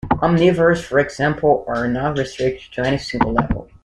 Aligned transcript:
Omnivores, 0.15 0.81
for 0.83 0.97
example, 0.97 1.63
are 1.67 1.87
not 1.87 2.17
restricted 2.17 2.71
to 2.71 2.81
any 2.81 2.97
single 2.97 3.33
level. 3.33 3.69